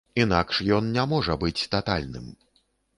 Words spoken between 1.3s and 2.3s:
быць татальным.